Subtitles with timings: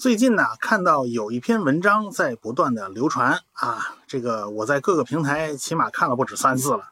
[0.00, 6.88] 最近呢，看到有一篇文章在不断的流传啊，这个我在各个平台起码看了不止三次了。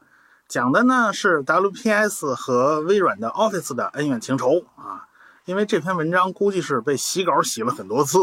[0.46, 5.08] 讲的呢是 WPS 和微软的 Office 的恩怨情仇啊。
[5.46, 8.18] 因为这篇文章估计是被洗稿洗了很多次，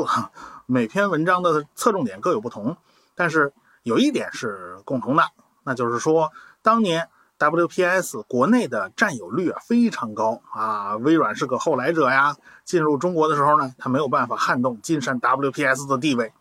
[0.68, 2.78] 每篇文章的侧重点各有不同，
[3.16, 5.24] 但是有一点是共同的，
[5.64, 6.32] 那就是说
[6.62, 12.36] 当年 WPS 国内的占有率啊非常高啊，微软是个后来者呀。
[12.64, 16.34] 进入中国的时候呢，他没有办法撼动金山 WPS 的地位。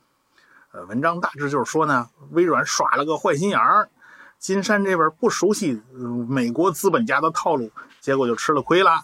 [0.72, 3.88] 呃，文章大致就是说呢，微软耍了个坏心眼儿，
[4.38, 5.82] 金山这边不熟悉
[6.28, 9.02] 美国资本家的套路，结果就吃了亏了。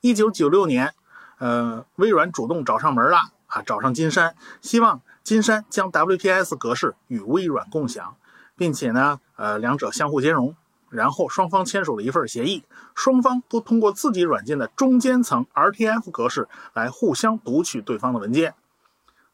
[0.00, 0.94] 一九九六年。
[1.38, 8.14] 呃，微软主动找上门了啊，找上金山，希望金山将 WPS 格式与微软共享，
[8.56, 10.54] 并且呢，呃，两者相互兼容。
[10.90, 18.54] 然后双方签署了一份协议，双方都通过自己软件的中间层 RTF 格式来互相读取对方的文件。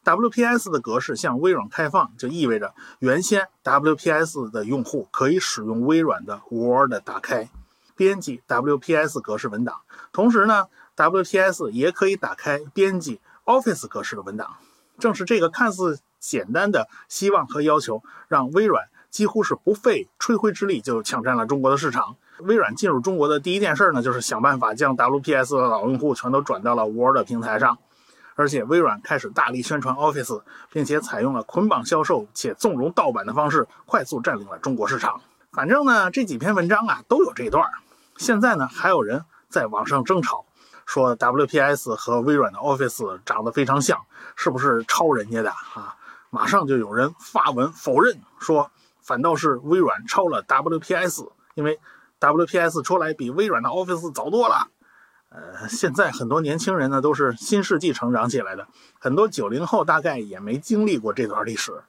[0.05, 7.49] WPS 的格式向微软开放，就意味着原先 WPS 的用户可以使用微软的 Word 打开、
[7.95, 9.81] 编辑 WPS 格式文档，
[10.13, 10.67] 同时呢。
[10.99, 14.57] WPS 也可以打开编辑 Office 格式的文档。
[14.97, 22.17] 正是这个看似简单的希望和要求，让微软几乎是不费吹灰之力就抢占了中国的市场。
[22.41, 27.79] 微软进入中国的第一件事呢，就是想办法将 WPS 的老用户全都转到了 Word 平台上。
[28.35, 35.19] 而且微软开始大力宣传 Office，并且采用了捆绑销售且纵容盗版的方式，快速占领了中国市场。
[35.51, 37.67] 反正呢，这几篇文章啊都有这一段。
[38.17, 40.45] 现在呢，还有人在网上争吵。
[40.85, 43.99] 说 WPS 和微软的 Office 长得非常像，
[44.35, 45.95] 是不是抄人家的啊？
[46.29, 48.69] 马上就有人发文否认，说
[49.07, 51.79] 反倒是微软抄了 WPS，因为
[52.19, 54.67] WPS 出来比微软的 Office 早多了。
[55.29, 58.67] 呃，现在很多年轻人呢都是新世纪成长起来的，
[58.99, 61.83] 很多九零后大概也没经历过这段历史。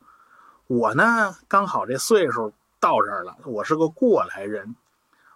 [0.68, 4.76] 我呢刚好这岁数到这儿了，我是个过来人。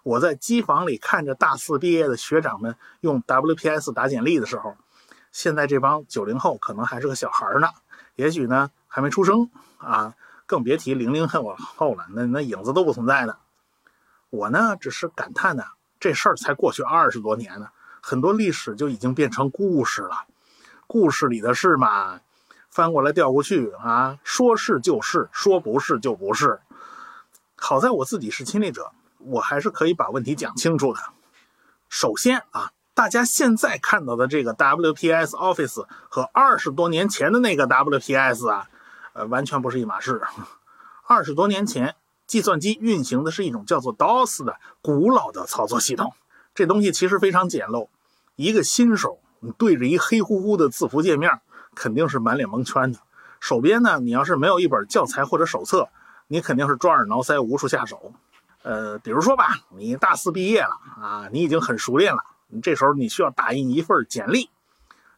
[0.05, 4.77] 我在机房里看着大四毕业的学长们用 WPS 打简历的时候，
[5.33, 7.69] 现在这帮九零后可能还是个小孩呢，
[8.15, 10.15] 也许呢还没出生啊，
[10.53, 13.39] 更别提零零后后了，那那影子都不存在的。
[14.29, 15.65] 我呢只是感叹呢，
[15.99, 17.69] 这事儿才过去二十多年呢，
[18.03, 20.27] 很多历史就已经变成故事了。
[20.87, 22.21] 故事里的事嘛，
[22.69, 26.61] 翻过来调过去啊，说是就是，说不是就不是。
[27.57, 28.93] 好在我自己是亲历者。
[29.25, 31.01] 我还是可以把问题讲清楚的。
[31.89, 38.69] 首先啊，大家现在看到的这个 WPS Office 和二十多年前的那个 WPS 啊，
[39.13, 40.23] 呃，完全不是一码事。
[41.07, 41.95] 二十多年前，
[42.27, 46.13] 计算机运行的是一种叫做 DOS 的古老的操作系统，
[46.55, 47.89] 这东西其实非常简陋。
[48.37, 51.41] 一个新手，你对着一黑乎乎的字符界面，
[51.75, 52.99] 肯定是满脸蒙圈的。
[53.41, 55.89] 手边呢，你要是没有一本教材或者手册，
[56.29, 58.13] 你肯定是抓耳挠腮，无处下手。
[58.63, 62.23] 呃，比如说吧，你大四毕业了啊，你已经很熟练了。
[62.47, 64.49] 你这时候你需要打印一份简历，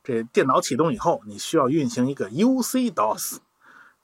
[0.02, 3.38] 这电脑启动以后，你需要运行一个 UC DOS，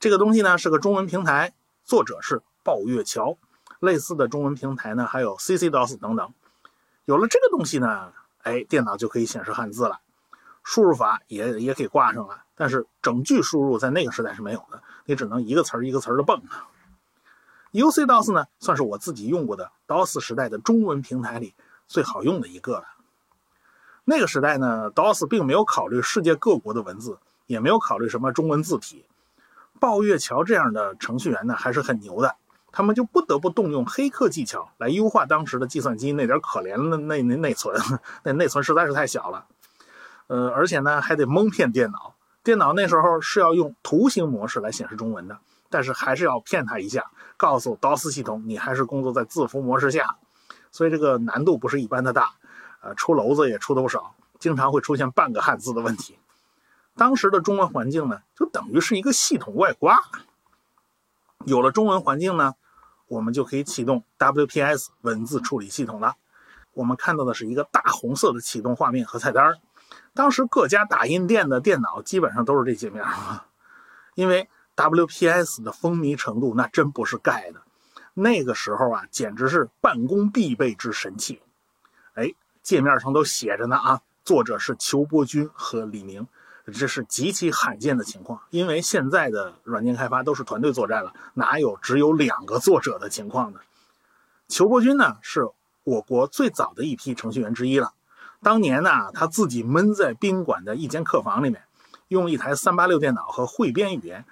[0.01, 1.53] 这个东西呢是个中文平台，
[1.85, 3.37] 作者是鲍月桥。
[3.81, 6.33] 类似的中文平台呢还有 CC DOS 等等。
[7.05, 8.11] 有了这个东西呢，
[8.43, 10.01] 哎，电脑就可以显示汉字了，
[10.63, 12.45] 输入法也也给挂上了。
[12.55, 16.43] 但是整句输入在那个时代是没有的，你只能一个词儿一个词儿的蹦。
[17.73, 21.55] UC DOS 呢，算是我自己用过的 DOS 时代的中文平台里
[21.87, 22.85] 最好用的一个了。
[24.05, 29.05] 那个时代呢，DOS 并没有考虑世界各国的文字，也没有考虑什么中文字体。
[29.81, 32.37] 鲍月桥这样的程序员呢，还是很牛的，
[32.71, 37.75] 他们就不得不动用黑客技巧来优化当时的计算机那点可怜的那那内存，
[38.23, 39.47] 那内存实在是太小了。
[40.29, 42.15] 呃，而且呢，还得蒙骗电脑，
[42.45, 45.39] 电脑那时候是要用图形模式来显示中文的。
[45.73, 50.17] 但是还是要骗他一下，告诉 DOS 系统你还是工作在字符模式下，
[50.73, 52.33] 所以这个难度不是一般的大，
[52.83, 56.19] 呃，出篓子也出的不少，经常会出现半个汉字的问题。
[57.01, 59.99] 当时的中文环境呢，就等于是一个系统外挂。
[61.47, 62.57] 有了中文环境呢，
[63.07, 66.17] 我们就可以启动 WPS 文字处理系统了。
[66.75, 69.55] 我们看到的是一个大红色的启动画面和菜单
[70.13, 73.03] 当时各家打印店的电脑基本上都是这界面，
[74.15, 74.51] 因为。
[74.77, 77.61] WPS 的风靡程度那真不是盖的，
[78.15, 81.43] 那个时候啊，简直是办公必备之神器。
[82.15, 82.33] 哎，
[82.63, 86.27] 界面上都写着呢啊，作者是裘伯君和李明，
[86.67, 93.61] 这是极其罕见的情况，因为现在的软件开发都是团队作战了，哪有只有两个作者的情况呢？
[94.49, 95.49] 裘伯君呢，是
[95.85, 97.93] 我国最早的一批程序员之一了。
[98.43, 101.63] 当年呢，他自己闷在宾馆的一间客房里面。
[102.09, 104.25] 用一台三八六电脑和汇编语言，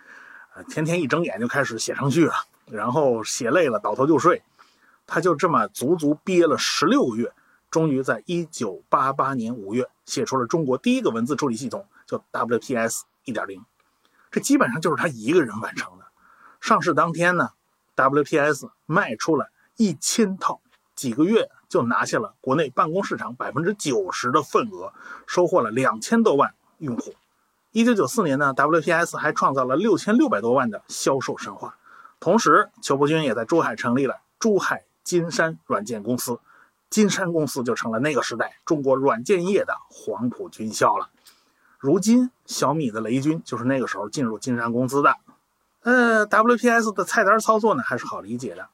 [0.57, 2.35] 呃，天天一睁眼就开始写程序了，
[2.67, 4.43] 然后写累了倒头就睡。
[5.07, 7.33] 他就这么足足憋了十六个月，
[7.71, 13.65] 终于在一九八八年五月写出了中国第一个文字处理系统，叫 WPS 一点零。
[14.33, 16.07] 这基本上就是他一个人完成的。
[16.61, 17.51] 上市当天呢
[17.95, 20.61] ，WPS 卖出了一千套，
[20.97, 24.93] 几个月就拿下了国内办公市场百分之九十的份额，
[25.27, 27.15] 收获了两千多万用户。
[27.71, 31.77] 一九九四年呢，WPS 还创造了六千六百多万的销售神话。
[32.19, 36.41] 同时，裘伯钧也在珠海成立了珠海金山软件公司，
[36.91, 41.11] 金山公司就成了那个时代中国软件业的黄埔军校了。
[41.79, 45.17] 如今，小米的雷军就是那个时候进入金山公司的。
[45.83, 48.69] 呃，WPS 的菜单操作呢还是好理解的。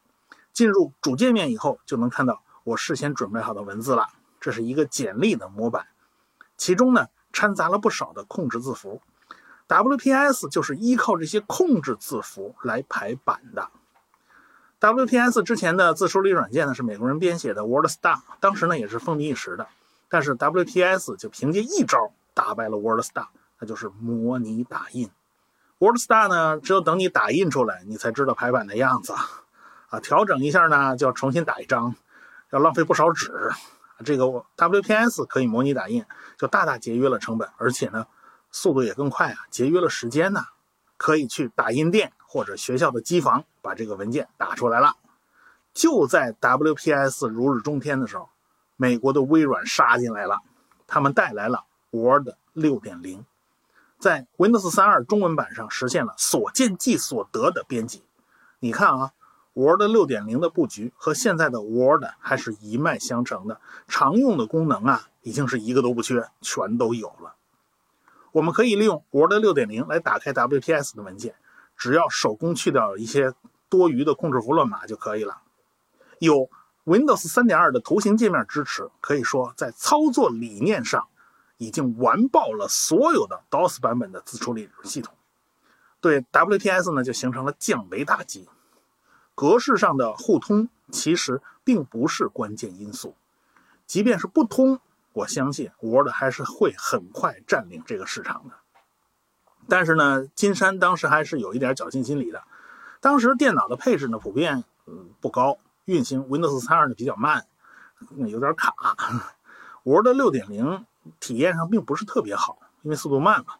[0.54, 4.06] 进入主界面以后，就能看到我事先准备好的文字了。
[4.40, 5.86] 这是一个简历的模板，
[6.56, 9.02] 其中呢掺杂了不少的控制字符。
[9.68, 13.68] WPS 就是依靠这些控制字符来排版的。
[14.80, 19.66] WPS 之前的自处理软件呢是美国人编写的 WordStar，当时呢也是风靡一时的。
[20.08, 22.12] 但是 WPS 就凭借一招。
[22.34, 23.28] 打败了 WordStar，
[23.58, 25.08] 那就是模拟打印。
[25.78, 29.14] WordStar 呢，只有等你打印出来，你才知道排版的样子
[29.88, 30.00] 啊。
[30.00, 31.94] 调整一下呢，就要重新打一张，
[32.50, 33.32] 要浪费不少纸。
[34.04, 34.24] 这个
[34.56, 36.04] WPS 可以模拟打印，
[36.36, 38.06] 就大大节约了成本，而且呢，
[38.50, 40.44] 速度也更快啊，节约了时间呢。
[40.96, 44.94] 可以去打印店或者学校的机房把这个文件打出来了。
[45.74, 48.30] 就在 WPS 如日中天的时候，
[48.76, 50.38] 美国的微软杀进来了，
[50.86, 51.64] 他们带来了。
[51.94, 53.24] Word 6.0
[54.00, 58.02] 在 Windows 3.2中文版上实现了所见即所得的编辑。
[58.58, 59.12] 你看啊
[59.52, 67.36] ，Word 6.0的布局和现在的 Word 还是一脉相承的，常用的功能啊，已经是一个都不缺，全都有了。
[68.32, 71.36] 我们可以利用 Word 6.0来打开 WPS 的文件，
[71.76, 73.32] 只要手工去掉一些
[73.68, 75.38] 多余的控制符乱码就可以了。
[76.18, 76.50] 有
[76.84, 81.06] Windows 3.2的图形界面支持，可以说在操作理念上。
[81.56, 85.14] 已经完爆了所有的 DOS 版本的自处理系统，
[86.00, 88.48] 对 WPS 呢就形成了降维打击。
[89.34, 93.16] 格式上的互通其实并不是关键因素，
[93.86, 94.80] 即便是不通，
[95.12, 98.54] 我相信 Word 还是会很快占领这个市场的。
[99.68, 102.42] 但是呢，金山当时还是有一点侥幸心理的。
[103.00, 107.46] 当时电脑的配置呢普遍嗯不高，运行 Windows 3.2呢比较慢，
[108.16, 108.74] 有点卡。
[109.84, 110.84] Word 6.0。
[111.20, 113.54] 体验上并不是特别好，因为速度慢嘛。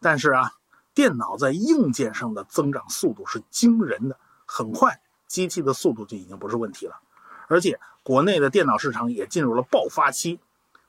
[0.00, 0.52] 但是啊，
[0.94, 7.00] 电脑在硬件上的增长速度是惊人的，很快机器的速度就已经不是问题了。
[7.48, 10.38] 而且国内的电脑市场也进入了爆发期，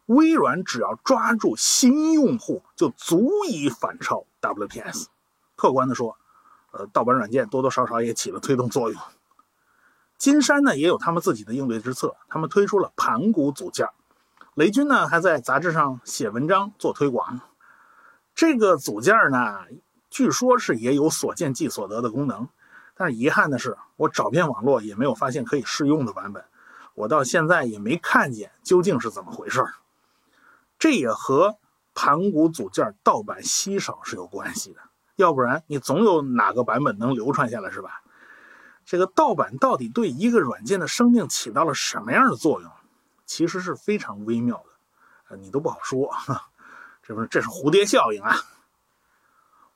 [0.05, 5.05] 微软只要抓住新用户，就足以反超 WPS。
[5.55, 6.17] 客观的说，
[6.71, 9.01] 呃，盗版软件多多少少也起了推动作用。
[10.17, 13.87] 金山呢也有他们自己的应对之策，他们推出了盘古组件。
[14.59, 17.39] 雷军呢还在杂志上写文章做推广，
[18.35, 19.61] 这个组件呢，
[20.09, 22.49] 据说是也有所见即所得的功能，
[22.93, 26.43] 但是遗憾的是，我找遍网络也没有发现可以试用的版本，
[26.93, 29.65] 我到现在也没看见究竟是怎么回事
[30.77, 31.55] 这也和
[31.95, 34.81] 盘古组件盗版稀少是有关系的，
[35.15, 38.01] 要不然你总有哪个版本能流传下来是吧？
[38.83, 42.69] 这个盗版到底对一个软件的生命起到了什么样的作用？
[43.29, 44.63] 其实是非常微妙的，
[45.29, 46.11] 呃，你都不好说，
[47.03, 48.35] 这不是这是蝴蝶效应啊。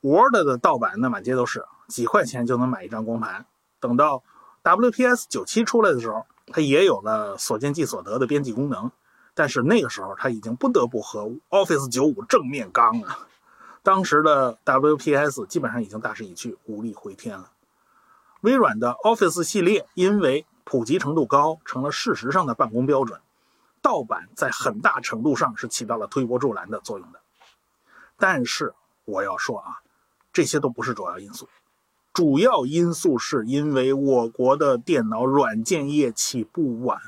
[0.00, 3.46] Word 的盗版那满街都是，几块钱就能买一张光盘。
[3.78, 4.24] 等到
[4.64, 8.90] WPS 九七出来的时候，它也有了所见即所得的编辑功能，
[9.34, 13.16] 但是那个时候它已经不得不和 Office 九五正面刚了。
[13.84, 17.52] 当时的 WPS 基本上已经大势已去，无力回天了。
[18.40, 23.20] 微软的 Office 系列因为普及程度高，成了事实上的办公标准。
[23.84, 27.20] 盗版在很大程度上是起到了推波助澜的作用的，
[28.16, 28.72] 但是
[29.04, 29.82] 我要说啊，
[30.32, 31.50] 这些都不是主要因素，
[32.14, 36.98] 主要因素是因为我国的电脑软件业起步晚，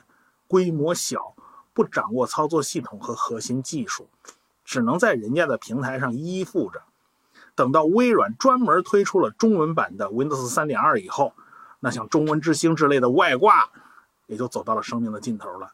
[0.47, 1.35] 规模小，
[1.73, 4.11] 不掌握操作系统和核心技术，
[4.63, 6.83] 只能在人家的平台上依附着。
[7.55, 11.33] 等到微软专门推出了中文版的 Windows 3.2以后，
[11.81, 13.71] 那像中文之星之类的外挂
[14.27, 15.73] 也就走到了生命的尽头了。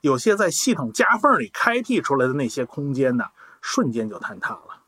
[0.00, 3.26] 有些在系统夹缝里开辟出来的那些空间呢，
[3.60, 4.82] 瞬间就坍塌了。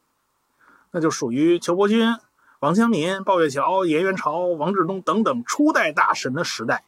[0.91, 2.19] 那就属于裘伯钧、
[2.61, 6.85] 王江民、鲍月桥、严元朝、王志东等等初代大神的时代，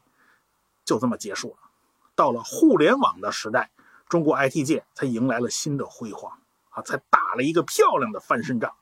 [0.84, 1.56] 就这么结束了。
[2.14, 3.70] 到了互联网的时代，
[4.08, 6.38] 中国 IT 界才迎来了新的辉煌
[6.70, 8.72] 啊，才打了一个漂亮的翻身仗。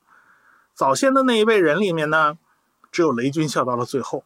[0.73, 2.37] 早先的那一辈人里面呢，
[2.91, 4.23] 只有雷军笑到了最后。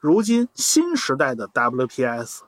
[0.00, 2.40] 如今新时代的 WPS，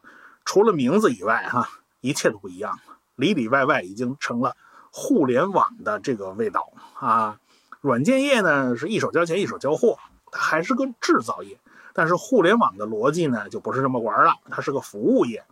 [0.44, 1.68] 除了名字以外，哈，
[2.04, 4.58] 一切都不一样了，里里外外已经成了
[4.90, 7.40] 互联网的这个味道啊。
[7.80, 9.98] 软件业呢是一手交钱一手交货，
[10.30, 11.58] 它还是个制造业。
[11.94, 15.46] 但是互联网的逻辑呢就不是这么玩了，它是个服务业，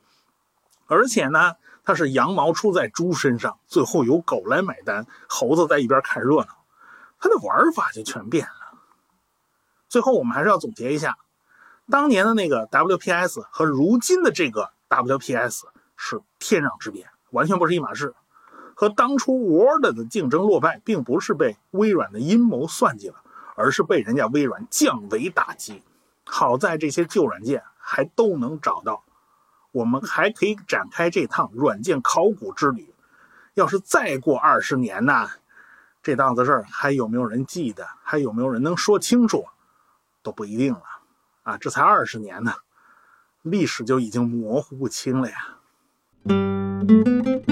[0.89, 1.55] 而且呢
[1.85, 6.49] 它是羊毛出在猪身上，最后由狗来买单，猴子在一边看热闹，
[7.19, 8.79] 它的玩法就全变了。
[9.89, 11.17] 最后我们还是要总结一下，
[11.89, 15.63] 当年的那个 WPS 和如今的这个 WPS
[16.05, 18.13] 是天壤之别，完全不是一码事。
[18.75, 23.23] 和当初 Word 的竞争落败，并不是被微软的阴谋算计了，
[23.55, 25.81] 而是被人家微软降维打击。
[26.25, 29.05] 好在这些旧软件还都能找到，
[29.71, 32.93] 我们还可以展开这趟软件考古之旅。
[33.55, 35.29] 要是再过二十年呢，
[36.03, 37.87] 这档子事儿还有没有人记得？
[38.03, 39.47] 还有没有人能说清楚？
[40.21, 40.83] 都不一定了。
[41.45, 42.55] 啊，这才二十年呢，
[43.43, 45.59] 历史就已经模糊不清了呀。
[46.25, 47.52] Música